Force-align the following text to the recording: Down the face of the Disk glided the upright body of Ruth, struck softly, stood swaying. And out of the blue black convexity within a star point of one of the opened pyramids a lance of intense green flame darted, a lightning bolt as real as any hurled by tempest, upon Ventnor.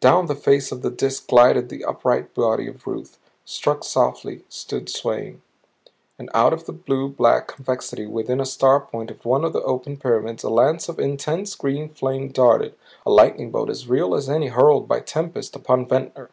Down 0.00 0.24
the 0.24 0.34
face 0.34 0.72
of 0.72 0.80
the 0.80 0.90
Disk 0.90 1.28
glided 1.28 1.68
the 1.68 1.84
upright 1.84 2.32
body 2.34 2.66
of 2.66 2.86
Ruth, 2.86 3.18
struck 3.44 3.84
softly, 3.84 4.42
stood 4.48 4.88
swaying. 4.88 5.42
And 6.18 6.30
out 6.32 6.54
of 6.54 6.64
the 6.64 6.72
blue 6.72 7.10
black 7.10 7.46
convexity 7.48 8.06
within 8.06 8.40
a 8.40 8.46
star 8.46 8.80
point 8.80 9.10
of 9.10 9.26
one 9.26 9.44
of 9.44 9.52
the 9.52 9.60
opened 9.64 10.00
pyramids 10.00 10.42
a 10.42 10.48
lance 10.48 10.88
of 10.88 10.98
intense 10.98 11.54
green 11.54 11.90
flame 11.90 12.28
darted, 12.30 12.74
a 13.04 13.10
lightning 13.10 13.50
bolt 13.50 13.68
as 13.68 13.86
real 13.86 14.14
as 14.14 14.30
any 14.30 14.46
hurled 14.48 14.88
by 14.88 15.00
tempest, 15.00 15.54
upon 15.54 15.86
Ventnor. 15.86 16.30